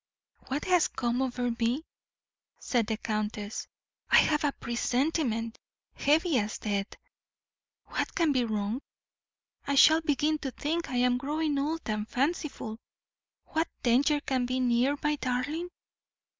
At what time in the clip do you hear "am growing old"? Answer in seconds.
10.95-11.87